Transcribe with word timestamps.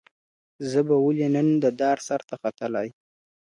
زه 0.71 0.79
به 0.87 0.95
ولي 1.05 1.27
نن 1.35 1.47
د 1.63 1.65
دار 1.81 1.97
سر 2.07 2.21
ته 2.29 2.35
ختلاى. 2.41 2.87